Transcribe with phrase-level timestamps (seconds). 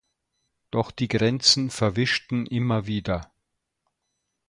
[0.71, 3.31] Doch die Grenzen verwischten immer wieder.